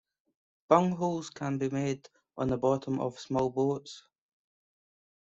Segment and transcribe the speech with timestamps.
[0.67, 4.01] Bungholes can be made on the bottom of small boats.